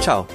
[0.00, 0.26] Ciao,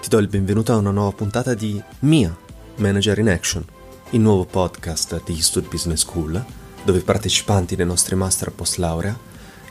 [0.00, 2.36] ti do il benvenuto a una nuova puntata di Mia,
[2.76, 3.64] Manager in Action,
[4.10, 6.40] il nuovo podcast di Stud Business School,
[6.84, 9.18] dove i partecipanti dei nostri master post laurea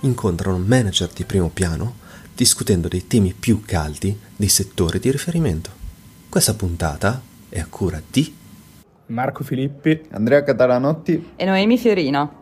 [0.01, 1.95] incontrano manager di primo piano
[2.35, 5.69] discutendo dei temi più caldi dei settori di riferimento.
[6.27, 8.35] Questa puntata è a cura di
[9.05, 12.41] Marco Filippi, Andrea Catalanotti e Noemi Fiorina.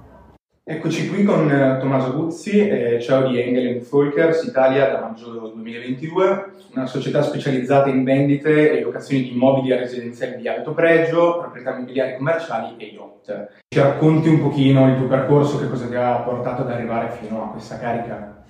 [0.64, 6.52] Eccoci qui con uh, Tommaso Guzzi, eh, CEO di Engel Folkers Italia da maggio 2022,
[6.76, 12.16] una società specializzata in vendite e locazioni di immobili residenziali di alto pregio, proprietà immobiliari
[12.16, 13.48] commerciali e yacht.
[13.70, 17.44] Ci racconti un pochino il tuo percorso, che cosa ti ha portato ad arrivare fino
[17.44, 18.44] a questa carica?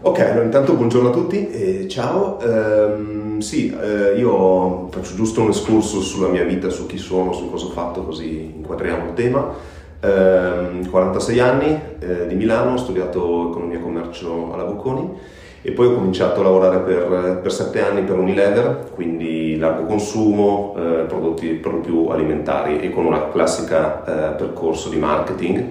[0.00, 2.38] Ok, allora intanto buongiorno a tutti e ciao.
[2.40, 7.50] Um, sì, eh, io faccio giusto un escurso sulla mia vita, su chi sono, su
[7.50, 9.76] cosa ho fatto, così inquadriamo il tema.
[10.00, 15.88] 46 ehm, anni eh, di Milano, ho studiato economia e commercio alla Bocconi e poi
[15.88, 21.48] ho cominciato a lavorare per, per 7 anni per Unilever, quindi largo consumo, eh, prodotti
[21.54, 25.64] per lo più alimentari e con una classica eh, percorso di marketing.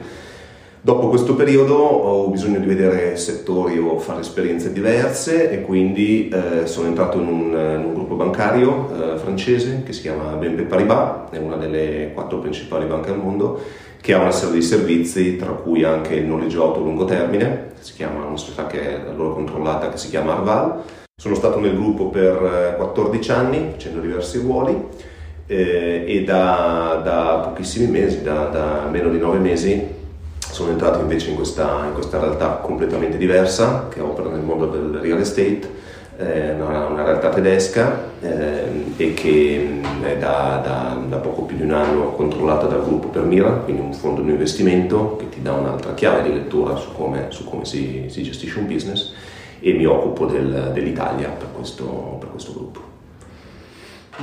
[0.79, 6.67] Dopo questo periodo ho bisogno di vedere settori o fare esperienze diverse e quindi eh,
[6.67, 11.31] sono entrato in un, in un gruppo bancario eh, francese che si chiama BNP Paribas,
[11.31, 13.59] è una delle quattro principali banche al mondo
[14.01, 17.71] che ha una serie di servizi, tra cui anche il noleggio auto a lungo termine,
[17.79, 20.81] si chiama una società che è da loro controllata, che si chiama Arval.
[21.19, 24.77] Sono stato nel gruppo per 14 eh, anni, facendo diversi ruoli,
[25.47, 29.95] eh, e da, da, pochissimi mesi, da, da, meno di 9 mesi,
[30.37, 34.99] sono entrato invece in questa, in questa realtà completamente diversa, che opera nel mondo del
[35.01, 35.75] real estate,
[36.17, 41.57] eh, una, una, realtà tedesca eh, e che mm, è da, da, da, poco più
[41.57, 45.53] di un anno controllata dal gruppo Permira, quindi un fondo di investimento che ti dà
[45.53, 49.13] un'altra chiave di lettura su come, su come si, si, gestisce un business
[49.59, 52.79] e mi occupo del, dell'Italia per questo, per questo, gruppo.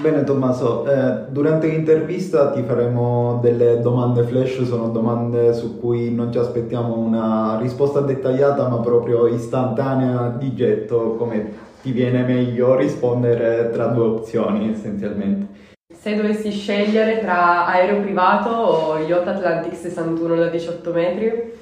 [0.01, 6.33] Bene Tommaso, eh, durante l'intervista ti faremo delle domande flash, sono domande su cui non
[6.33, 13.69] ci aspettiamo una risposta dettagliata ma proprio istantanea di getto come ti viene meglio rispondere
[13.71, 15.53] tra due opzioni essenzialmente.
[15.95, 21.53] Se dovessi scegliere tra aereo privato o Yacht Atlantic 61 da 18 metri?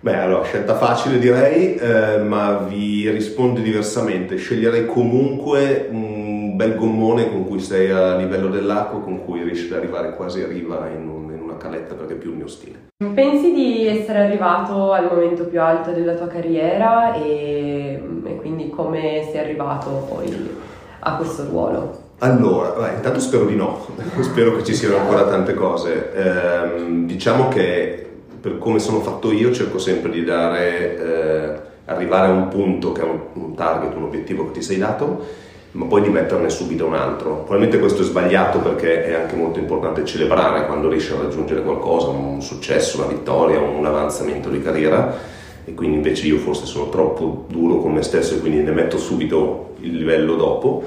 [0.00, 4.36] Beh, allora, scelta facile direi, eh, ma vi rispondo diversamente.
[4.36, 9.78] Sceglierei comunque un bel gommone con cui sei a livello dell'acqua, con cui riesci ad
[9.78, 11.25] arrivare quasi a riva in, un,
[11.76, 12.88] caletta perché è più il mio stile.
[13.14, 19.26] Pensi di essere arrivato al momento più alto della tua carriera e, e quindi come
[19.30, 20.50] sei arrivato poi
[21.00, 22.04] a questo ruolo?
[22.20, 23.86] Allora, beh, intanto spero di no,
[24.20, 26.12] spero che ci siano ancora tante cose.
[26.14, 28.02] Eh, diciamo che
[28.40, 33.02] per come sono fatto io cerco sempre di dare, eh, arrivare a un punto che
[33.02, 35.44] è un, un target, un obiettivo che ti sei dato
[35.76, 37.36] ma poi di metterne subito un altro.
[37.36, 42.08] Probabilmente questo è sbagliato perché è anche molto importante celebrare quando riesci a raggiungere qualcosa,
[42.08, 45.14] un successo, una vittoria, un avanzamento di carriera
[45.64, 48.98] e quindi invece io forse sono troppo duro con me stesso e quindi ne metto
[48.98, 50.84] subito il livello dopo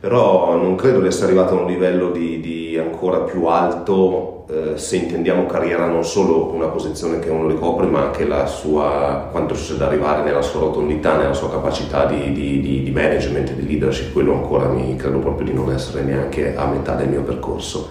[0.00, 4.76] però non credo di essere arrivato a un livello di, di ancora più alto eh,
[4.78, 9.54] se intendiamo carriera non solo una posizione che uno ricopre ma anche la sua, quanto
[9.54, 13.66] riesce ad arrivare nella sua rotondità, nella sua capacità di, di, di management e di
[13.66, 17.90] leadership, quello ancora mi credo proprio di non essere neanche a metà del mio percorso.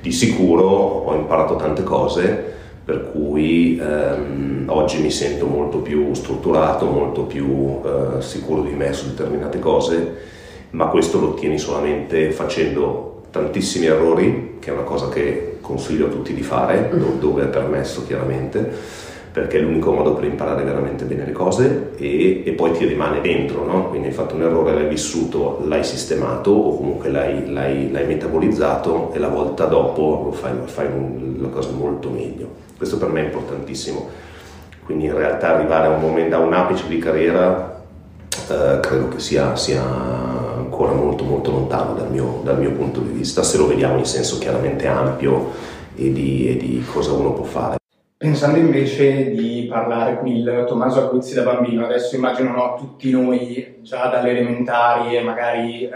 [0.00, 6.86] Di sicuro ho imparato tante cose per cui ehm, oggi mi sento molto più strutturato,
[6.86, 10.36] molto più eh, sicuro di me su determinate cose
[10.70, 16.08] ma questo lo ottieni solamente facendo tantissimi errori, che è una cosa che consiglio a
[16.08, 17.18] tutti di fare, mm.
[17.20, 18.72] dove è permesso chiaramente,
[19.30, 23.20] perché è l'unico modo per imparare veramente bene le cose e, e poi ti rimane
[23.20, 23.88] dentro, no?
[23.88, 29.12] quindi hai fatto un errore, l'hai vissuto, l'hai sistemato o comunque l'hai, l'hai, l'hai metabolizzato
[29.12, 32.48] e la volta dopo fai, fai un, la cosa molto meglio.
[32.76, 34.08] Questo per me è importantissimo,
[34.84, 37.82] quindi in realtà arrivare a un momento, a un apice di carriera
[38.48, 39.82] eh, credo che sia, sia,
[40.78, 44.04] ancora molto molto lontano dal mio, dal mio, punto di vista, se lo vediamo in
[44.04, 45.50] senso chiaramente ampio
[45.96, 47.76] e di, e di cosa uno può fare.
[48.16, 53.78] Pensando invece di parlare con il Tommaso Aguzzi da bambino, adesso immagino no, tutti noi
[53.82, 55.88] già dalle elementari e magari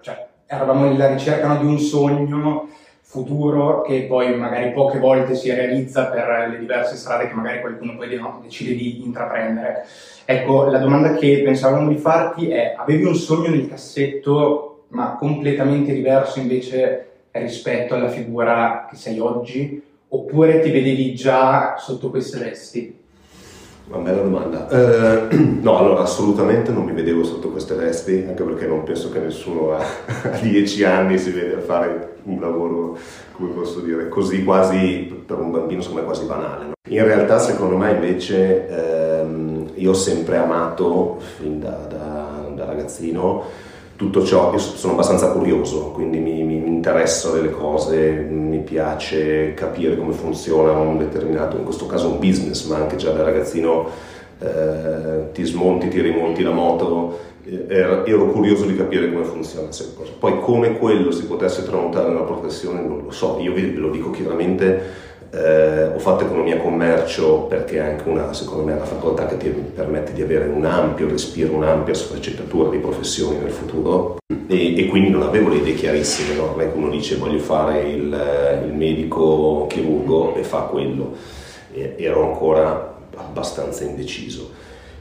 [0.00, 2.68] cioè, eravamo alla ricerca no, di un sogno
[3.10, 7.96] futuro che poi magari poche volte si realizza per le diverse strade che magari qualcuno
[7.96, 8.08] poi
[8.40, 9.84] decide di intraprendere.
[10.24, 15.92] Ecco, la domanda che pensavamo di farti è, avevi un sogno nel cassetto ma completamente
[15.92, 19.88] diverso invece rispetto alla figura che sei oggi?
[20.12, 22.99] oppure ti vedevi già sotto queste vesti?
[23.90, 24.68] Una bella domanda.
[24.68, 29.18] Eh, no, allora assolutamente non mi vedevo sotto queste vesti, anche perché non penso che
[29.18, 29.78] nessuno a,
[30.30, 32.96] a dieci anni si vede a fare un lavoro,
[33.32, 36.66] come posso dire, così quasi, per un bambino me quasi banale.
[36.66, 36.72] No?
[36.88, 43.44] In realtà secondo me invece ehm, io ho sempre amato, fin da, da, da ragazzino,
[44.00, 49.94] tutto ciò, io sono abbastanza curioso, quindi mi, mi interessano delle cose, mi piace capire
[49.98, 53.90] come funziona un determinato, in questo caso un business, ma anche già da ragazzino
[54.38, 57.66] eh, ti smonti, ti rimonti la moto, eh,
[58.06, 60.12] ero curioso di capire come funziona questa cosa.
[60.18, 64.08] Poi come quello si potesse tramutare nella professione non lo so, io ve lo dico
[64.12, 69.26] chiaramente eh, ho fatto economia e commercio perché è anche una, secondo me, una facoltà
[69.26, 74.18] che ti permette di avere un ampio respiro, un'ampia sfaccettatura di professioni nel futuro.
[74.48, 76.46] E, e quindi non avevo le idee chiarissime, no?
[76.46, 81.14] non è che uno dice voglio fare il, il medico chirurgo e fa quello,
[81.72, 84.50] e, ero ancora abbastanza indeciso,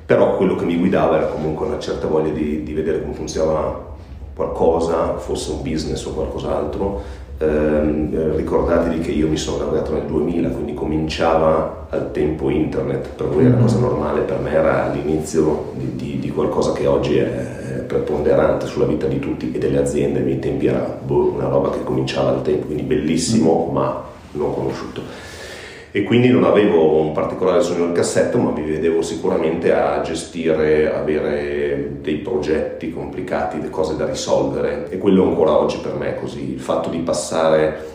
[0.05, 3.87] però quello che mi guidava era comunque una certa voglia di, di vedere come funzionava
[4.35, 7.01] qualcosa, fosse un business o qualcos'altro
[7.39, 13.27] eh, ricordatevi che io mi sono laureato nel 2000, quindi cominciava al tempo internet, per
[13.27, 13.85] voi era cosa mm-hmm.
[13.85, 19.07] normale, per me era l'inizio di, di, di qualcosa che oggi è preponderante sulla vita
[19.07, 22.67] di tutti e delle aziende, miei tempi era boh, una roba che cominciava al tempo,
[22.67, 23.73] quindi bellissimo mm.
[23.73, 24.03] ma
[24.33, 25.28] non conosciuto
[25.91, 30.93] e quindi non avevo un particolare sogno nel cassetto, ma mi vedevo sicuramente a gestire,
[30.93, 36.19] avere dei progetti complicati, delle cose da risolvere e quello ancora oggi per me è
[36.19, 36.53] così.
[36.53, 37.85] Il fatto di passare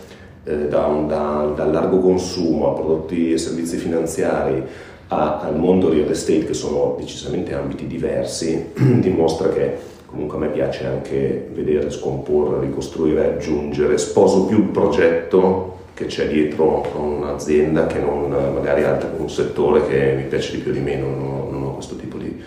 [0.42, 4.62] eh, da, un, da, dal largo consumo a prodotti e servizi finanziari
[5.08, 10.48] a, al mondo real estate, che sono decisamente ambiti diversi, dimostra che comunque a me
[10.48, 18.00] piace anche vedere, scomporre, ricostruire, aggiungere, sposo più il progetto che c'è dietro un'azienda che
[18.00, 18.82] non magari
[19.16, 21.96] un settore che mi piace di più o di meno, non ho, non ho questo
[21.96, 22.42] tipo di,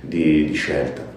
[0.00, 1.14] di, di scelta.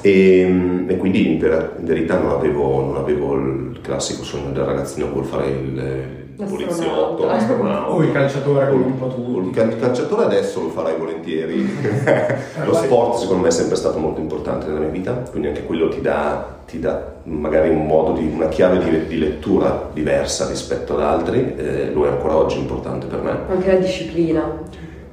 [0.00, 4.64] E, e, quindi in, ver- in verità non avevo, non avevo, il classico sogno del
[4.64, 7.24] ragazzino vuol fare il poliziotto.
[7.24, 9.40] O il calciatore come un po'.
[9.42, 11.68] Il calciatore adesso lo farai volentieri.
[12.64, 15.88] lo sport secondo me è sempre stato molto importante nella mia vita, quindi anche quello
[15.88, 20.94] ti dà ti dà magari un modo di, una chiave di, di lettura diversa rispetto
[20.94, 23.38] ad altri, eh, lo è ancora oggi importante per me.
[23.48, 24.58] Anche la disciplina.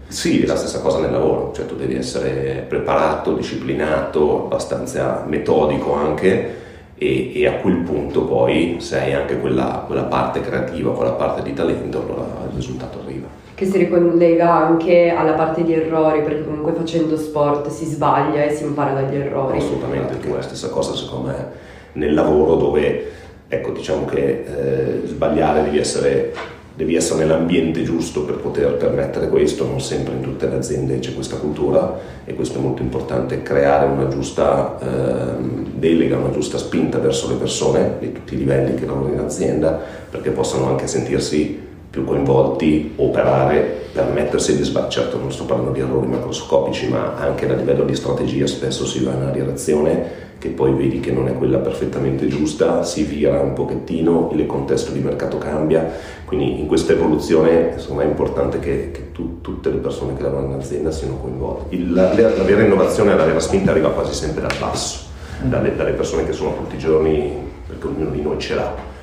[0.07, 5.93] Sì, è la stessa cosa nel lavoro, cioè tu devi essere preparato, disciplinato, abbastanza metodico
[5.95, 6.65] anche
[6.97, 11.43] e, e a quel punto poi se hai anche quella, quella parte creativa, quella parte
[11.43, 16.45] di talento, allora il risultato arriva che si ricollega anche alla parte di errori, perché
[16.45, 19.57] comunque facendo sport si sbaglia e si impara dagli errori.
[19.57, 21.47] Assolutamente, è la stessa cosa secondo me
[21.93, 23.11] nel lavoro dove,
[23.47, 26.33] ecco, diciamo che eh, sbagliare devi essere,
[26.77, 31.15] devi essere nell'ambiente giusto per poter permettere questo, non sempre in tutte le aziende c'è
[31.15, 35.41] questa cultura e questo è molto importante, creare una giusta eh,
[35.73, 39.79] delega, una giusta spinta verso le persone di tutti i livelli che lavorano in azienda
[40.07, 44.91] perché possano anche sentirsi più coinvolti, operare per mettersi di sbagliare.
[44.91, 49.03] Certo non sto parlando di errori macroscopici, ma anche a livello di strategia spesso si
[49.03, 53.39] va in una direzione che poi vedi che non è quella perfettamente giusta, si vira
[53.41, 55.85] un pochettino, il contesto di mercato cambia,
[56.25, 60.53] quindi in questa evoluzione insomma, è importante che, che tu, tutte le persone che lavorano
[60.53, 61.75] in azienda siano coinvolte.
[61.75, 65.07] Il, la, la, vera innovazione, la vera spinta arriva quasi sempre dal basso,
[65.41, 67.31] dalle, dalle persone che sono tutti i giorni,
[67.67, 68.95] perché ognuno di noi ce l'ha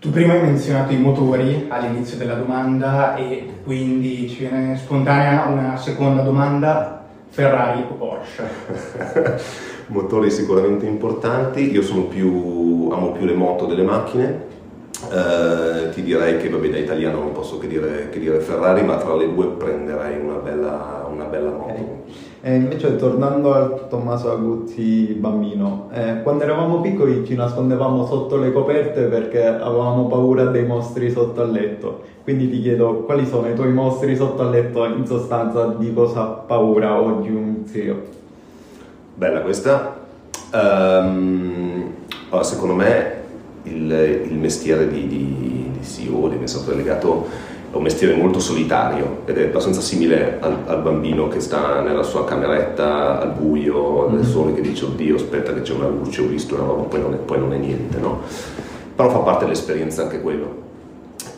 [0.00, 5.76] tu prima hai menzionato i motori all'inizio della domanda e quindi ci viene spontanea una
[5.76, 9.66] seconda domanda, Ferrari o Porsche?
[9.88, 14.46] motori sicuramente importanti, io più, amo più le moto delle macchine,
[15.10, 18.96] eh, ti direi che vabbè da italiano non posso che dire, che dire Ferrari, ma
[18.96, 21.72] tra le due prenderei una bella, una bella moto.
[21.72, 21.86] Okay.
[22.40, 28.52] E invece tornando al Tommaso Aguzzi bambino, eh, quando eravamo piccoli ci nascondevamo sotto le
[28.52, 32.02] coperte perché avevamo paura dei mostri sotto al letto.
[32.22, 36.22] Quindi ti chiedo quali sono i tuoi mostri sotto al letto, in sostanza di cosa
[36.22, 38.17] ha paura oggi un zio?
[39.18, 39.96] Bella questa.
[40.52, 41.92] Um,
[42.28, 43.14] allora, secondo me
[43.64, 43.90] il,
[44.30, 47.26] il mestiere di, di, di CEO, di amministratore delegato
[47.72, 52.04] è un mestiere molto solitario ed è abbastanza simile al, al, bambino che sta nella
[52.04, 54.30] sua cameretta al buio, nel mm.
[54.30, 57.14] sole che dice oddio aspetta che c'è una luce, ho visto una roba, poi non
[57.14, 58.20] è, poi non è niente, no?
[58.94, 60.66] Però fa parte dell'esperienza anche quello.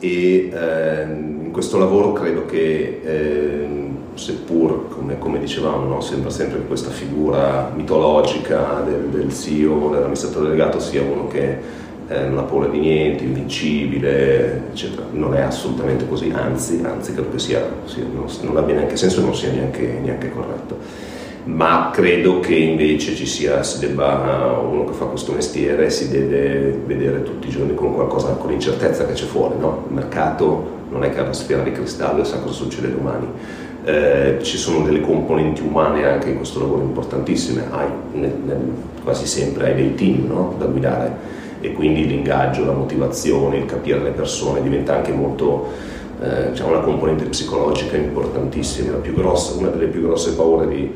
[0.01, 3.90] E eh, in questo lavoro credo che, eh,
[4.21, 10.47] seppur come, come dicevamo, no, sembra sempre che questa figura mitologica del, del CEO, dell'amministratore
[10.47, 11.59] delegato sia uno che
[12.07, 15.07] eh, non ha paura di niente, invincibile, eccetera.
[15.11, 19.21] Non è assolutamente così, anzi, anzi credo che sia, sia non, non, abbia neanche senso
[19.21, 24.85] e non sia neanche, neanche corretto ma credo che invece ci sia, si debba, uno
[24.85, 29.15] che fa questo mestiere si deve vedere tutti i giorni con qualcosa, con l'incertezza che
[29.15, 29.85] c'è fuori, no?
[29.89, 33.27] Il mercato non è che ha una sfera di cristallo e sa cosa succede domani.
[33.83, 38.59] Eh, ci sono delle componenti umane anche in questo lavoro importantissime, hai, nel, nel,
[39.03, 40.55] quasi sempre hai dei team no?
[40.59, 41.17] da guidare
[41.61, 45.69] e quindi l'ingaggio, la motivazione, il capire le persone diventa anche molto,
[46.21, 50.93] eh, c'è una componente psicologica importantissima, grossa, una delle più grosse paure di,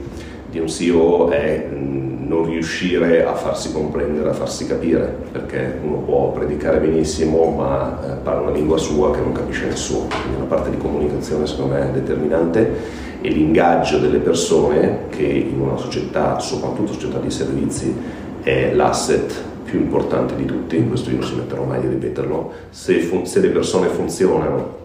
[0.55, 5.97] di un CEO è mm, non riuscire a farsi comprendere, a farsi capire, perché uno
[5.97, 10.45] può predicare benissimo ma eh, parla una lingua sua che non capisce nessuno, quindi una
[10.45, 16.39] parte di comunicazione secondo me è determinante e l'ingaggio delle persone che in una società,
[16.39, 17.93] soprattutto società di servizi,
[18.41, 19.35] è l'asset
[19.65, 23.49] più importante di tutti, questo io non smetterò mai di ripeterlo, se, fun- se le
[23.49, 24.83] persone funzionano,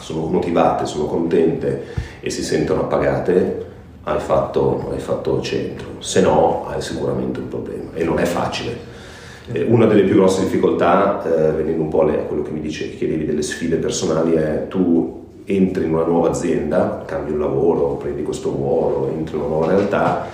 [0.00, 1.84] sono motivate, sono contente
[2.20, 3.72] e si sentono appagate,
[4.04, 8.92] hai fatto, hai fatto centro, se no hai sicuramente un problema e non è facile.
[9.52, 12.94] Eh, una delle più grosse difficoltà, eh, venendo un po' a quello che mi dice,
[12.96, 18.22] chiedevi delle sfide personali, è tu entri in una nuova azienda, cambi un lavoro, prendi
[18.22, 20.26] questo ruolo, entri in una nuova realtà,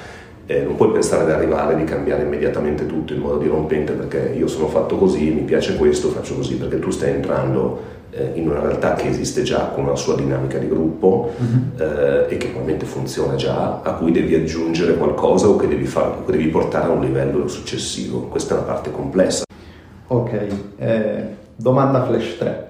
[0.46, 4.48] eh, non puoi pensare di arrivare di cambiare immediatamente tutto in modo dirompente perché io
[4.48, 7.98] sono fatto così, mi piace questo, faccio così, perché tu stai entrando
[8.34, 11.82] in una realtà che esiste già con una sua dinamica di gruppo uh-huh.
[11.82, 16.24] eh, e che probabilmente funziona già, a cui devi aggiungere qualcosa o che devi, far,
[16.24, 18.22] che devi portare a un livello successivo.
[18.22, 19.44] Questa è una parte complessa.
[20.08, 21.24] Ok, eh,
[21.54, 22.68] domanda flash 3.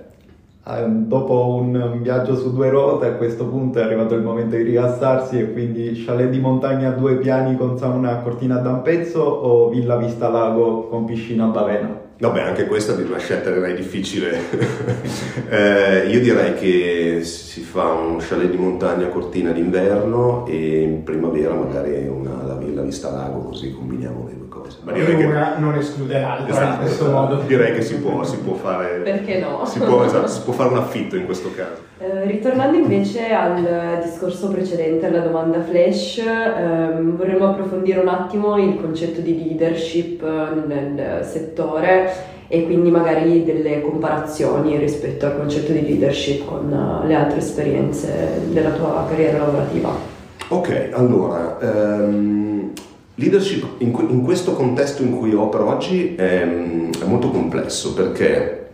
[0.67, 4.63] Eh, dopo un viaggio su due ruote a questo punto è arrivato il momento di
[4.63, 8.83] rilassarsi e quindi chalet di montagna a due piani con sauna a cortina da un
[8.83, 12.09] pezzo o villa vista lago con piscina a Bavena?
[12.21, 14.39] Vabbè, anche questa è una scelta direi difficile.
[15.49, 21.55] eh, io direi che si fa un chalet di montagna cortina d'inverno e in primavera
[21.55, 22.43] magari una,
[22.81, 24.79] la villa vista lago, così combiniamo le due cose.
[24.83, 27.21] Ma direi che una non esclude l'altra esatto, in questo esatto.
[27.21, 27.43] modo.
[27.47, 28.99] Direi che si può, si può fare.
[28.99, 29.65] Perché no?
[29.65, 31.89] Si può, esatto, si può, fare un affitto in questo caso.
[31.99, 38.81] Eh, ritornando invece al discorso precedente, alla domanda flash, ehm, vorremmo approfondire un attimo il
[38.81, 40.23] concetto di leadership
[40.67, 47.15] nel settore e quindi magari delle comparazioni rispetto al concetto di leadership con uh, le
[47.15, 50.10] altre esperienze della tua carriera lavorativa.
[50.53, 52.73] Ok, allora, um,
[53.15, 58.67] leadership in, in, questo contesto in cui opero oggi è, è molto complesso perché,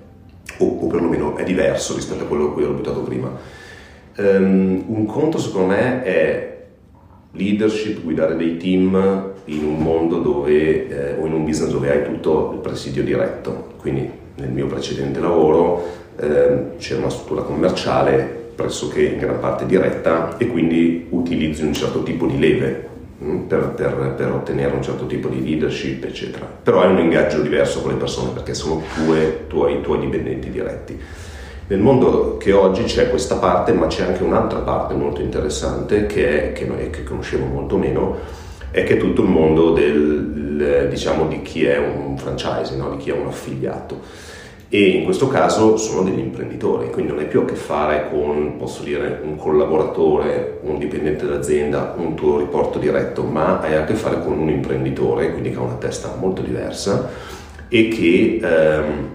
[0.57, 3.31] o, o, perlomeno è diverso rispetto a quello a cui ho buttato prima.
[4.17, 6.65] Um, un conto secondo me è
[7.33, 12.05] leadership, guidare dei team in un mondo dove, eh, o in un business dove hai
[12.05, 13.75] tutto il presidio diretto.
[13.77, 15.87] Quindi nel mio precedente lavoro
[16.19, 22.03] eh, c'era una struttura commerciale pressoché in gran parte diretta e quindi utilizzi un certo
[22.03, 22.89] tipo di leve
[23.23, 26.47] mm, per, per, per, ottenere un certo tipo di leadership, eccetera.
[26.47, 30.99] Però hai un ingaggio diverso con le persone perché sono tue, tuoi, tuoi dipendenti diretti.
[31.69, 36.51] Nel mondo che oggi c'è questa parte, ma c'è anche un'altra parte molto interessante che,
[36.51, 38.19] è, che, noi, che conoscevo molto meno,
[38.71, 42.91] è che tutto il mondo del, diciamo, di chi è un franchise, no?
[42.91, 44.01] di chi è un affiliato.
[44.69, 48.57] E in questo caso sono degli imprenditori, quindi non hai più a che fare con,
[48.59, 53.95] posso dire, un collaboratore, un dipendente d'azienda, un tuo riporto diretto, ma hai a che
[53.95, 57.09] fare con un imprenditore, quindi che ha una testa molto diversa
[57.69, 59.09] e che ehm,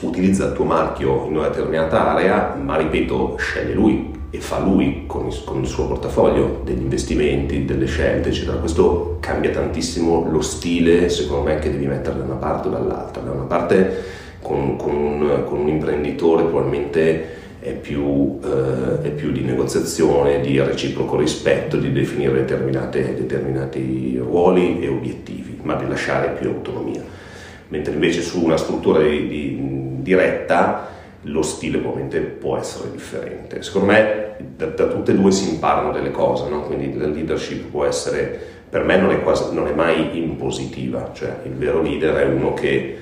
[0.00, 5.04] utilizza il tuo marchio in una determinata area, ma ripeto, sceglie lui e fa lui
[5.06, 8.56] con il, con il, suo portafoglio degli investimenti, delle scelte, eccetera.
[8.56, 13.22] Questo cambia tantissimo lo stile, secondo me, che devi mettere da una parte o dall'altra.
[13.22, 19.32] Da una parte con, con, un, con un, imprenditore probabilmente è più, eh, è più,
[19.32, 26.48] di negoziazione, di reciproco rispetto, di definire determinati ruoli e obiettivi, ma di lasciare più
[26.50, 27.02] autonomia.
[27.68, 29.58] Mentre invece su una struttura di, di
[30.02, 33.62] diretta lo stile ovviamente può essere differente.
[33.62, 36.62] Secondo me da, da tutte e due si imparano delle cose, no?
[36.62, 38.38] quindi la leadership può essere,
[38.68, 42.54] per me non è, quasi, non è mai impositiva, cioè il vero leader è uno
[42.54, 42.96] che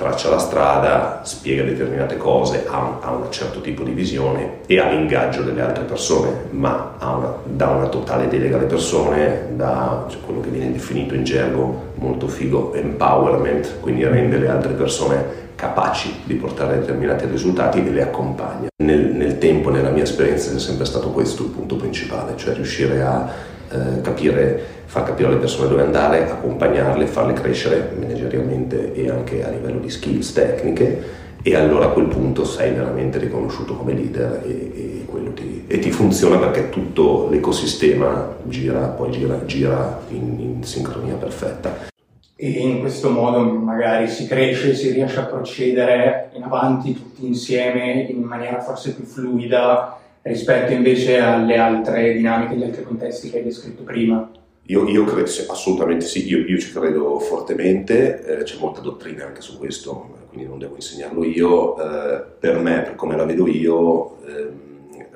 [0.00, 4.88] traccia la strada, spiega determinate cose, ha, ha un certo tipo di visione e ha
[4.88, 10.40] l'ingaggio delle altre persone, ma una, dà una totale delega alle persone, dà cioè, quello
[10.40, 16.32] che viene definito in gergo molto figo empowerment, quindi rende le altre persone capaci di
[16.32, 18.68] portare determinati risultati e le accompagna.
[18.82, 23.02] Nel, nel tempo, nella mia esperienza, è sempre stato questo il punto principale, cioè riuscire
[23.02, 23.28] a
[23.70, 29.50] eh, capire, far capire alle persone dove andare, accompagnarle, farle crescere managerialmente e anche a
[29.50, 31.18] livello di skills tecniche.
[31.42, 35.90] E allora a quel punto sei veramente riconosciuto come leader e, e, ti, e ti,
[35.90, 41.88] funziona perché tutto l'ecosistema gira, poi gira, gira in, in sincronia perfetta.
[42.36, 48.06] E in questo modo magari si cresce, si riesce a procedere in avanti tutti insieme
[48.08, 53.44] in maniera forse più fluida rispetto invece alle altre dinamiche, agli altri contesti che hai
[53.44, 54.30] descritto prima.
[54.64, 59.40] Io, io credo, assolutamente sì, io, io, ci credo fortemente, eh, c'è molta dottrina anche
[59.40, 61.76] su questo, quindi non devo insegnarlo io.
[61.76, 64.68] Eh, per me, per come la vedo io, eh,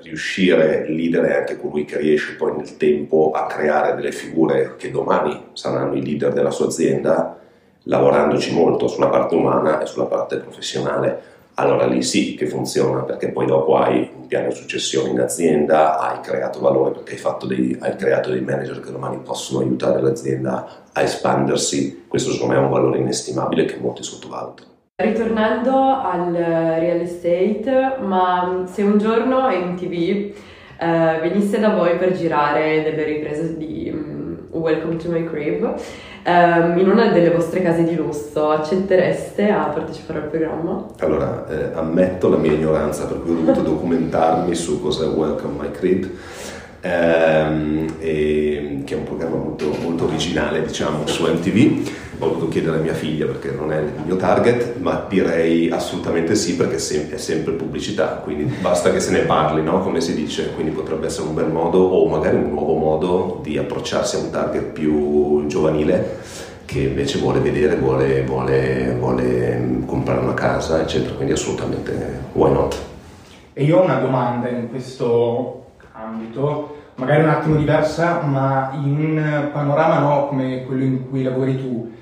[0.02, 4.74] riuscire, il leader è anche colui che riesce poi nel tempo a creare delle figure
[4.76, 7.38] che domani saranno i leader della sua azienda,
[7.84, 11.32] lavorandoci molto sulla parte umana e sulla parte professionale.
[11.54, 16.20] Allora lì sì che funziona, perché poi dopo hai un piano successione in azienda, hai
[16.20, 21.02] creato valore perché hai, dei, hai creato dei manager che domani possono aiutare l'azienda a
[21.02, 22.06] espandersi.
[22.08, 24.70] Questo secondo me è un valore inestimabile che molti sottovalutano.
[24.96, 29.92] Ritornando al real estate, ma se un giorno MTV
[30.80, 35.76] eh, venisse da voi per girare delle riprese di um, Welcome to My Crib
[36.24, 40.86] um, in una delle vostre case di lusso, accettereste a partecipare al programma?
[40.98, 45.70] Allora, eh, ammetto la mia ignoranza per cui ho dovuto documentarmi su cos'è Welcome My
[45.70, 46.10] Crib.
[46.80, 52.78] Ehm, e, che è un programma molto, molto originale diciamo su MTV ho dovuto chiedere
[52.78, 57.18] a mia figlia perché non è il mio target, ma direi assolutamente sì perché è
[57.18, 59.80] sempre pubblicità, quindi basta che se ne parli, no?
[59.80, 63.58] come si dice, quindi potrebbe essere un bel modo o magari un nuovo modo di
[63.58, 66.18] approcciarsi a un target più giovanile
[66.64, 72.50] che invece vuole vedere, vuole, vuole, vuole mm, comprare una casa, eccetera, quindi assolutamente why
[72.52, 72.76] not.
[73.52, 79.48] E io ho una domanda in questo ambito, magari un attimo diversa, ma in un
[79.52, 81.92] panorama no, come quello in cui lavori tu,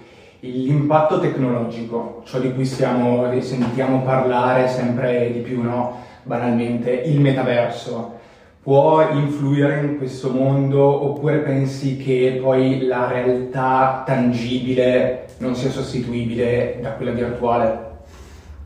[0.45, 6.01] l'impatto tecnologico, ciò di cui stiamo, sentiamo parlare sempre di più, no?
[6.25, 8.19] banalmente, il metaverso,
[8.61, 16.79] può influire in questo mondo oppure pensi che poi la realtà tangibile non sia sostituibile
[16.81, 17.90] da quella virtuale?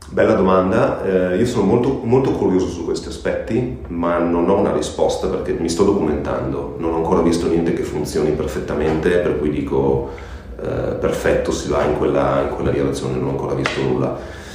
[0.09, 4.71] Bella domanda, eh, io sono molto, molto, curioso su questi aspetti, ma non ho una
[4.71, 9.49] risposta perché mi sto documentando, non ho ancora visto niente che funzioni perfettamente, per cui
[9.49, 10.11] dico
[10.59, 14.45] eh, perfetto si va in quella, in quella direzione, non ho ancora visto nulla.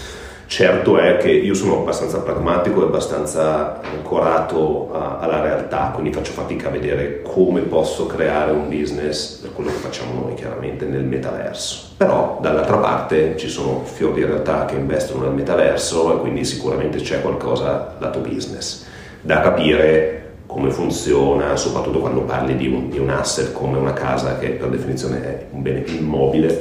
[0.53, 6.33] Certo è che io sono abbastanza pragmatico e abbastanza ancorato a, alla realtà, quindi faccio
[6.33, 11.05] fatica a vedere come posso creare un business per quello che facciamo noi chiaramente nel
[11.05, 11.95] metaverso.
[11.97, 16.99] Però dall'altra parte ci sono fior di realtà che investono nel metaverso e quindi sicuramente
[16.99, 18.85] c'è qualcosa lato business.
[19.23, 20.22] Da capire
[20.53, 24.69] come funziona, soprattutto quando parli di un, di un, asset come una casa che per
[24.69, 26.61] definizione è un bene immobile,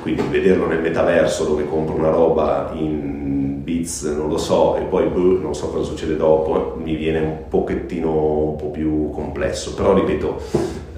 [0.00, 5.06] quindi vederlo nel metaverso dove compro una roba in bits, non lo so, e poi
[5.06, 9.94] boh, non so cosa succede dopo, mi viene un pochettino un po' più complesso, però
[9.94, 10.40] ripeto,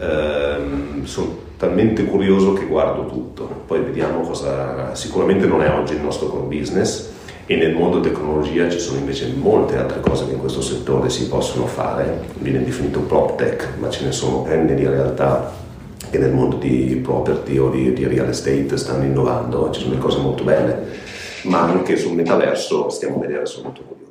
[0.00, 6.00] ehm, sono talmente curioso che guardo tutto, poi vediamo cosa, sicuramente non è oggi il
[6.00, 7.12] nostro core business,
[7.46, 11.28] e nel mondo tecnologia ci sono invece molte altre cose che in questo settore si
[11.28, 15.52] possono fare, viene definito prop tech, ma ce ne sono n di realtà
[16.10, 20.02] che nel mondo di property o di, di real estate stanno innovando, ci sono delle
[20.02, 20.86] cose molto belle,
[21.42, 24.03] ma anche sul metaverso stiamo a vedere, sono molto curioso.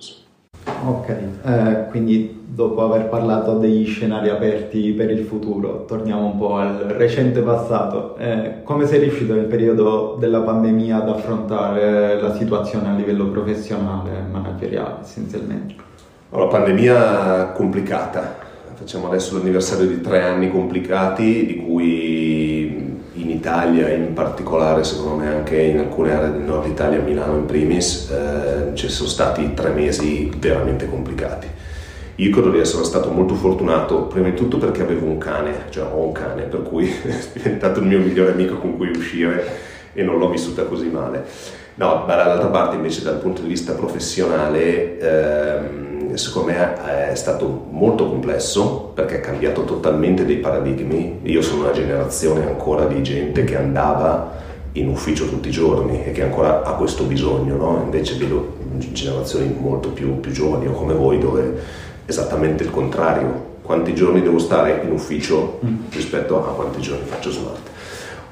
[0.86, 1.10] Ok,
[1.46, 6.76] eh, quindi dopo aver parlato degli scenari aperti per il futuro, torniamo un po' al
[6.98, 8.18] recente passato.
[8.18, 14.10] Eh, come sei riuscito nel periodo della pandemia ad affrontare la situazione a livello professionale
[14.12, 15.76] e manageriale essenzialmente?
[16.32, 18.36] La pandemia complicata,
[18.74, 22.53] facciamo adesso l'anniversario di tre anni complicati di cui
[23.44, 28.10] Italia in particolare, secondo me anche in alcune aree del nord Italia, Milano in primis,
[28.10, 31.48] eh, ci sono stati tre mesi veramente complicati.
[32.16, 35.84] Io credo di essere stato molto fortunato, prima di tutto perché avevo un cane, cioè
[35.84, 39.46] ho un cane, per cui è diventato il mio migliore amico con cui uscire
[39.92, 41.26] e non l'ho vissuta così male.
[41.76, 48.08] No, dall'altra parte invece dal punto di vista professionale, ehm, secondo me è stato molto
[48.08, 51.20] complesso perché ha cambiato totalmente dei paradigmi.
[51.24, 54.42] Io sono una generazione ancora di gente che andava
[54.74, 57.82] in ufficio tutti i giorni e che ancora ha questo bisogno, no?
[57.84, 61.62] invece vedo generazioni molto più, più giovani o come voi dove
[62.06, 63.52] esattamente il contrario.
[63.62, 65.76] Quanti giorni devo stare in ufficio mm.
[65.92, 67.70] rispetto a quanti giorni faccio smart.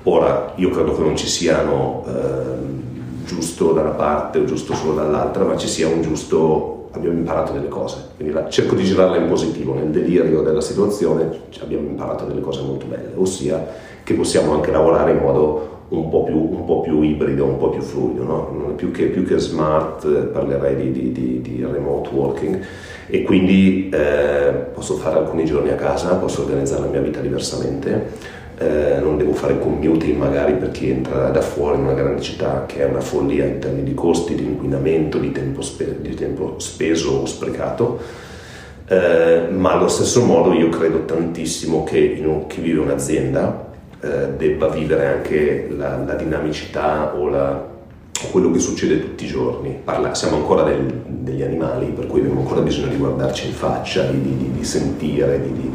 [0.04, 2.90] Ora, io credo che non ci siano eh,
[3.26, 7.54] giusto da una parte o giusto solo dall'altra, ma ci sia un giusto abbiamo imparato
[7.54, 7.98] delle cose.
[8.16, 11.30] Quindi la, cerco di girarla in positivo, nel delirio della situazione
[11.62, 13.66] abbiamo imparato delle cose molto belle, ossia
[14.04, 17.70] che possiamo anche lavorare in modo un po' più, un po più ibrido, un po'
[17.70, 18.74] più fluido, no?
[18.76, 22.62] più, che, più, che, smart parlerei di, di, di, di remote working
[23.08, 28.40] e quindi eh, posso fare alcuni giorni a casa, posso organizzare la mia vita diversamente
[28.62, 32.66] eh, non devo fare commuting magari per chi entra da fuori in una grande città
[32.68, 36.60] che è una follia in termini di costi, di inquinamento, di tempo, spe- di tempo
[36.60, 38.00] speso o sprecato.
[38.86, 43.70] Eh, ma allo stesso modo io credo tantissimo che un, chi vive un'azienda
[44.00, 47.68] eh, debba vivere anche la, la dinamicità o la,
[48.32, 49.76] quello che succede tutti i giorni.
[49.84, 54.04] Parla, siamo ancora del, degli animali, per cui abbiamo ancora bisogno di guardarci in faccia,
[54.04, 55.72] di, di, di sentire, di,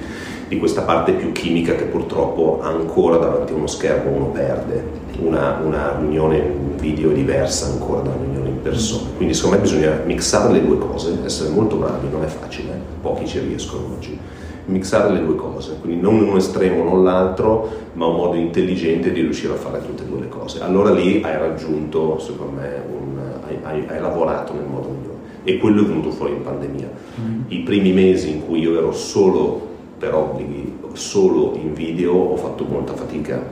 [0.48, 5.04] di questa parte più chimica che purtroppo ancora davanti a uno schermo uno perde.
[5.18, 6.40] Una, una riunione
[6.78, 9.08] video è diversa ancora da una riunione in persona.
[9.16, 13.26] Quindi secondo me bisogna mixare le due cose, essere molto bravi, non è facile, pochi
[13.26, 14.18] ci riescono oggi.
[14.66, 19.20] Mixare le due cose, quindi non un estremo non l'altro, ma un modo intelligente di
[19.20, 20.60] riuscire a fare tutte e due le cose.
[20.60, 25.14] Allora lì hai raggiunto, secondo me, un, hai, hai, hai lavorato nel modo migliore.
[25.44, 26.90] E quello è venuto fuori in pandemia.
[27.20, 27.42] Mm.
[27.46, 29.65] I primi mesi in cui io ero solo
[29.98, 33.42] per obblighi solo in video ho fatto molta fatica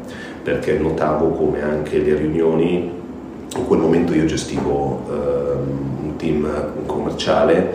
[0.42, 2.90] perché notavo come anche le riunioni,
[3.57, 5.12] in quel momento io gestivo eh,
[6.02, 7.74] un team commerciale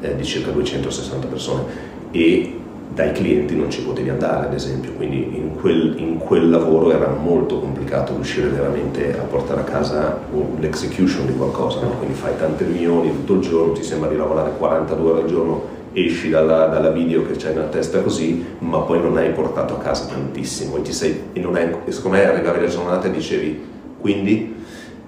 [0.00, 1.62] eh, di circa 260 persone
[2.10, 2.58] e
[2.94, 7.10] dai clienti non ci potevi andare ad esempio, quindi in quel, in quel lavoro era
[7.10, 10.18] molto complicato riuscire veramente a portare a casa
[10.58, 11.90] l'execution di qualcosa, no?
[11.98, 15.75] quindi fai tante riunioni tutto il giorno, ti sembra di lavorare 42 ore al giorno
[16.04, 19.78] esci dalla, dalla, video che c'hai nella testa così, ma poi non hai portato a
[19.78, 23.64] casa tantissimo e, sei, e, hai, e secondo me arrivavi la giornata e dicevi,
[23.98, 24.54] quindi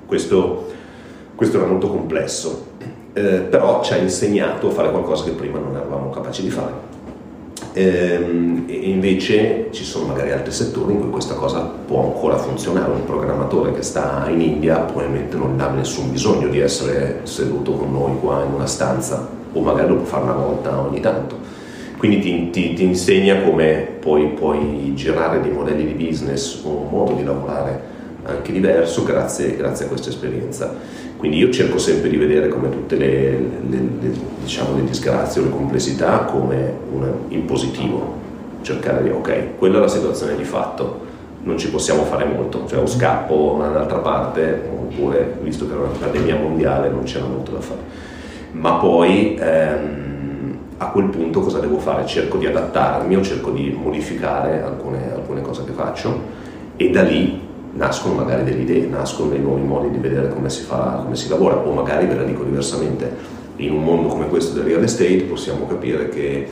[0.06, 0.66] questo,
[1.34, 2.68] questo era molto complesso,
[3.12, 6.96] eh, però ci ha insegnato a fare qualcosa che prima non eravamo capaci di fare.
[7.74, 12.90] Ehm, e invece ci sono magari altri settori in cui questa cosa può ancora funzionare.
[12.90, 17.92] Un programmatore che sta in India probabilmente non ha nessun bisogno di essere seduto con
[17.92, 21.36] noi qua in una stanza o magari lo può fare una volta ogni tanto.
[21.96, 26.88] Quindi ti, ti, ti insegna come poi puoi girare dei modelli di business o un
[26.90, 30.74] modo di lavorare anche diverso grazie, grazie, a questa esperienza.
[31.16, 33.30] Quindi io cerco sempre di vedere come tutte le,
[33.68, 38.16] le, le, diciamo, le disgrazie o le complessità come una, in positivo,
[38.62, 41.06] cercare di ok, quella è la situazione di fatto,
[41.42, 45.82] non ci possiamo fare molto, cioè o scappo da un'altra parte oppure visto che era
[45.82, 47.80] una pandemia mondiale non c'era molto da fare
[48.52, 52.06] ma poi ehm, a quel punto cosa devo fare?
[52.06, 57.46] Cerco di adattarmi o cerco di modificare alcune, alcune cose che faccio e da lì
[57.72, 61.28] nascono magari delle idee, nascono dei nuovi modi di vedere come si fa, come si
[61.28, 65.22] lavora, o magari ve la dico diversamente, in un mondo come questo del real estate
[65.22, 66.48] possiamo capire che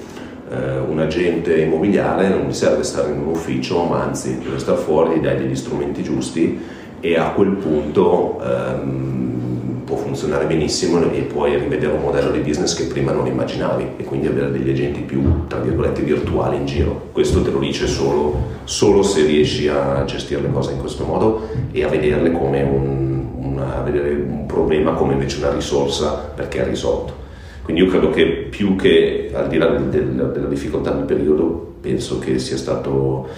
[0.49, 4.79] eh, un agente immobiliare non gli serve stare in un ufficio, ma anzi deve stare
[4.79, 6.61] fuori, gli dai degli strumenti giusti
[7.01, 9.56] e a quel punto ehm,
[9.87, 14.03] può funzionare benissimo e puoi rivedere un modello di business che prima non immaginavi e
[14.03, 17.11] quindi avere degli agenti più, tra virgolette, virtuali in giro.
[17.13, 21.49] Questo te lo dice solo, solo se riesci a gestire le cose in questo modo
[21.71, 26.69] e a vederle come un, una, vedere un problema come invece una risorsa perché è
[26.69, 27.25] risolto.
[27.63, 31.75] Quindi io credo che più che al di là del, del, della difficoltà del periodo,
[31.81, 33.29] penso che sia stato,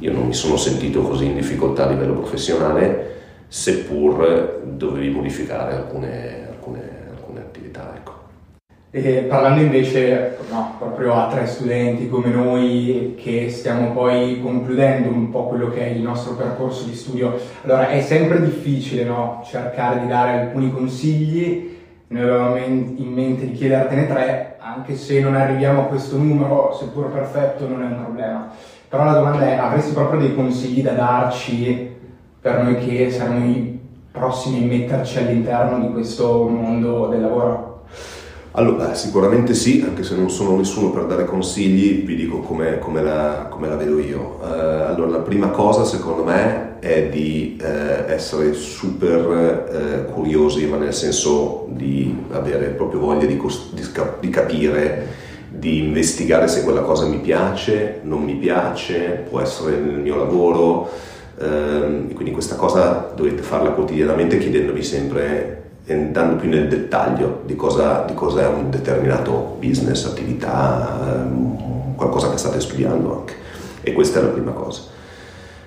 [0.00, 3.12] io non mi sono sentito così in difficoltà a livello professionale,
[3.54, 7.92] seppur dovevi modificare alcune, alcune, alcune attività.
[7.94, 8.12] Ecco.
[8.90, 15.30] E parlando invece no, proprio a tre studenti come noi che stiamo poi concludendo un
[15.30, 20.00] po' quello che è il nostro percorso di studio, allora è sempre difficile no, cercare
[20.00, 21.76] di dare alcuni consigli,
[22.08, 27.08] noi avevamo in mente di chiedertene tre, anche se non arriviamo a questo numero, seppur
[27.08, 28.50] perfetto, non è un problema.
[28.88, 31.93] Però la domanda è, avresti proprio dei consigli da darci
[32.44, 33.78] per noi che saremo i
[34.12, 37.84] prossimi a metterci all'interno di questo mondo del lavoro?
[38.50, 43.02] Allora, sicuramente sì, anche se non sono nessuno per dare consigli, vi dico come, come,
[43.02, 44.40] la, come la, vedo io.
[44.42, 50.76] Uh, allora, la prima cosa secondo me è di uh, essere super uh, curiosi, ma
[50.76, 53.40] nel senso di avere proprio voglia di,
[53.72, 53.82] di,
[54.20, 55.06] di capire,
[55.48, 61.12] di investigare se quella cosa mi piace, non mi piace, può essere nel mio lavoro
[61.38, 68.04] Ehm, quindi questa cosa dovete farla quotidianamente chiedendovi sempre andando più nel dettaglio di cosa,
[68.06, 73.34] di cosa, è un determinato business, attività, ehm, qualcosa che state studiando anche.
[73.82, 74.82] E questa è la prima cosa.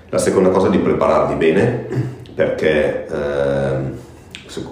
[0.08, 1.86] La seconda cosa è di prepararvi bene
[2.34, 3.76] perché eh,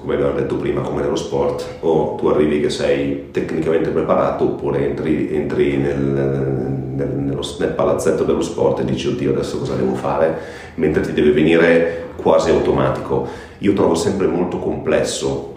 [0.00, 4.86] come abbiamo detto prima, come nello sport, o tu arrivi che sei tecnicamente preparato oppure
[4.86, 9.94] entri, entri nel, nel, nello, nel, palazzetto dello sport e dici oddio adesso cosa devo
[9.94, 10.38] fare,
[10.76, 13.28] mentre ti deve venire quasi automatico.
[13.58, 15.54] Io trovo sempre molto complesso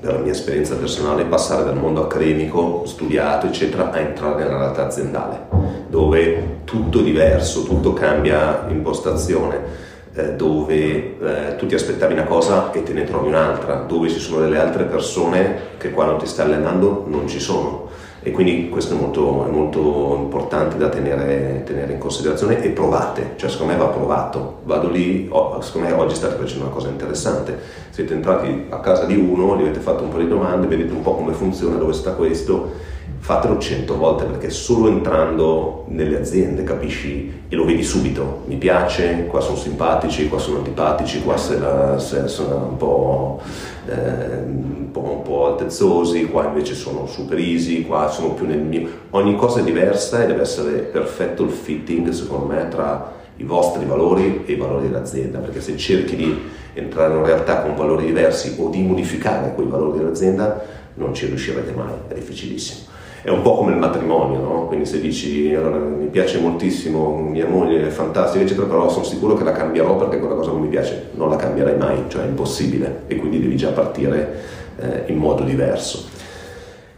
[0.00, 4.86] per la mia esperienza personale, passare dal mondo accademico, studiato, eccetera, a entrare nella realtà
[4.86, 5.46] aziendale,
[5.88, 12.72] dove tutto è diverso, tutto cambia impostazione, eh, dove eh, tu ti aspettavi una cosa
[12.72, 16.46] e te ne trovi un'altra, dove ci sono delle altre persone che quando ti stai
[16.46, 17.88] allenando non ci sono.
[18.22, 23.32] E quindi questo è molto, è molto importante da tenere, tenere, in considerazione e provate,
[23.36, 26.88] cioè secondo me va provato, vado lì, oh, secondo me oggi state facendo una cosa
[26.88, 30.92] interessante, siete entrati a casa di uno, gli avete fatto un po' di domande, vedete
[30.92, 32.72] un po' come funziona, dove sta questo,
[33.18, 39.26] fatelo cento volte perché solo entrando nelle aziende capisci e lo vedi subito, mi piace,
[39.26, 43.40] qua sono simpatici, qua sono antipatici, qua se la, se sono un po',
[43.86, 48.58] eh, un, po', un po' altezzosi, qua invece sono super easy, qua sono più nel
[48.58, 48.88] mio...
[49.10, 53.84] Ogni cosa è diversa e deve essere perfetto il fitting secondo me tra i vostri
[53.84, 56.38] valori e i valori dell'azienda, perché se cerchi di
[56.74, 60.62] entrare in una realtà con valori diversi o di modificare quei valori dell'azienda
[60.94, 62.89] non ci riuscirete mai, è difficilissimo
[63.22, 64.66] è un po' come il matrimonio, no?
[64.66, 69.34] quindi se dici allora, mi piace moltissimo, mia moglie è fantastica, eccetera, però sono sicuro
[69.34, 72.26] che la cambierò perché quella cosa non mi piace, non la cambierai mai, cioè è
[72.26, 74.40] impossibile e quindi devi già partire
[74.78, 76.08] eh, in modo diverso.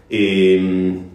[0.06, 1.10] E, ehm,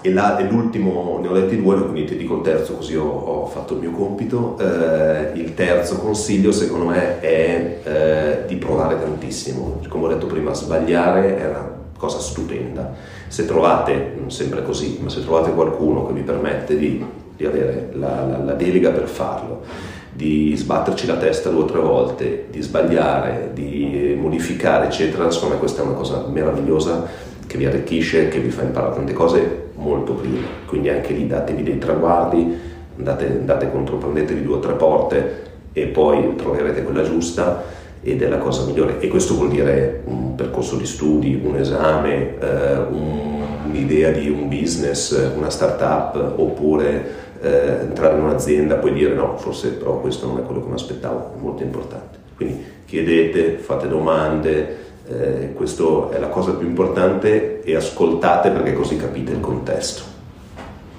[0.00, 3.06] e, la, e, l'ultimo, ne ho detti due, quindi ti dico il terzo così ho,
[3.06, 4.56] ho fatto il mio compito.
[4.58, 10.54] Eh, il terzo consiglio secondo me è eh, di provare tantissimo, come ho detto prima,
[10.54, 12.94] sbagliare è una cosa stupenda.
[13.26, 17.04] Se trovate, non sempre così, ma se trovate qualcuno che vi permette di,
[17.36, 19.62] di avere la, la, la delega per farlo,
[20.10, 25.60] di sbatterci la testa due o tre volte, di sbagliare, di modificare, eccetera, secondo me
[25.60, 27.06] questa è una cosa meravigliosa
[27.46, 30.46] che vi arricchisce, che vi fa imparare tante cose molto prima.
[30.66, 32.58] Quindi anche lì datevi dei traguardi,
[32.96, 37.62] andate, andate contro, due o tre porte e poi troverete quella giusta
[38.10, 39.00] ed è la cosa migliore.
[39.00, 44.48] E questo vuol dire un percorso di studi, un esame, eh, un, un'idea di un
[44.48, 50.26] business, una startup, oppure eh, entrare in un'azienda e poi dire no, forse però questo
[50.26, 52.18] non è quello che mi aspettavo, è molto importante.
[52.34, 54.76] Quindi chiedete, fate domande,
[55.08, 60.02] eh, questa è la cosa più importante e ascoltate perché così capite il contesto.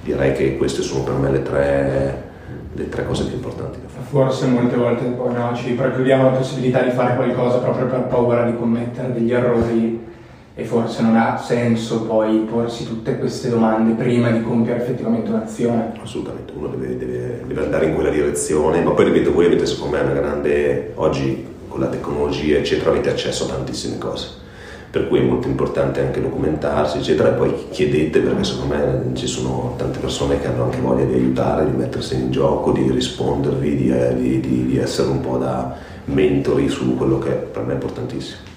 [0.04, 2.29] Direi che queste sono per me le tre
[2.74, 4.06] le tre cose più importanti da fare.
[4.06, 8.44] Forse molte volte poi no, ci precludiamo la possibilità di fare qualcosa proprio per paura
[8.44, 10.08] di commettere degli errori
[10.56, 15.94] e forse non ha senso poi porsi tutte queste domande prima di compiere effettivamente un'azione.
[16.02, 19.96] Assolutamente, uno deve, deve, deve andare in quella direzione, ma poi ripeto, voi avete secondo
[19.96, 24.48] me una grande, oggi con la tecnologia eccetera avete accesso a tantissime cose
[24.92, 29.28] per cui è molto importante anche documentarsi, eccetera, e poi chiedete, perché secondo me ci
[29.28, 33.76] sono tante persone che hanno anche voglia di aiutare, di mettersi in gioco, di rispondervi,
[33.76, 35.76] di, eh, di, di, di essere un po' da
[36.06, 38.48] mentori su quello che per me è importantissimo.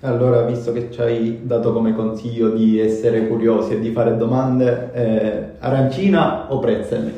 [0.00, 4.90] Allora, visto che ci hai dato come consiglio di essere curiosi e di fare domande,
[4.92, 7.12] eh, arancina o pretzel?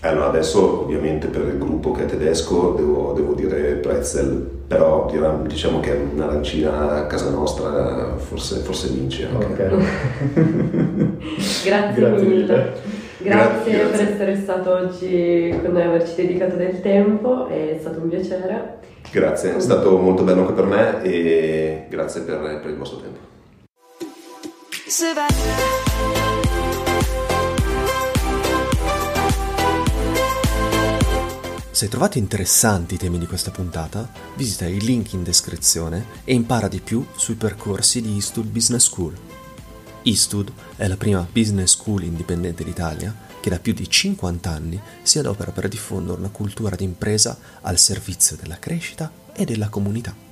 [0.00, 5.10] Allora, adesso ovviamente per il gruppo che è tedesco devo, devo dire pretzel però
[5.46, 9.64] diciamo che un'arancina a casa nostra forse, forse vince anche.
[9.64, 9.78] Okay.
[11.64, 12.72] grazie, grazie, mille.
[13.18, 18.08] Grazie, grazie, per essere stato oggi con noi, averci dedicato del tempo, è stato un
[18.08, 18.78] piacere.
[19.10, 23.18] Grazie, è stato molto bello anche per me e grazie per, per il vostro tempo.
[31.80, 36.34] Se hai trovato interessanti i temi di questa puntata, visita i link in descrizione e
[36.34, 39.16] impara di più sui percorsi di Eastwood Business School.
[40.02, 45.18] Eastwood è la prima business school indipendente d'Italia che da più di 50 anni si
[45.20, 50.29] adopera per diffondere una cultura d'impresa al servizio della crescita e della comunità.